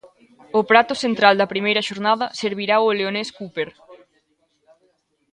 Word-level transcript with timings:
O 0.59 0.61
prato 0.69 0.93
central 1.03 1.35
da 1.37 1.51
primeira 1.53 1.85
xornada 1.89 2.25
servirao 2.41 2.83
o 2.85 2.97
leonés 2.99 3.29
Cooper. 3.37 3.69